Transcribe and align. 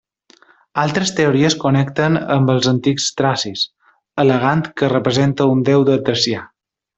Altres 0.83 1.11
teories 1.19 1.55
connecten 1.63 2.17
amb 2.37 2.53
els 2.53 2.69
antics 2.71 3.09
tracis, 3.21 3.67
al·legant 4.25 4.65
que 4.81 4.91
representa 4.99 5.49
un 5.55 5.63
déu 5.73 5.87
de 5.93 6.01
Tràcia. 6.09 6.43